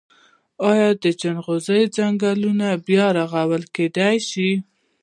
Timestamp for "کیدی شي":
3.75-4.49